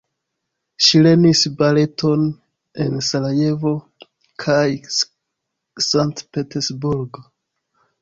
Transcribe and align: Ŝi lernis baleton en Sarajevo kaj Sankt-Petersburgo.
Ŝi 0.85 1.01
lernis 1.07 1.41
baleton 1.59 2.23
en 2.87 2.97
Sarajevo 3.09 3.75
kaj 4.47 4.67
Sankt-Petersburgo. 5.93 7.29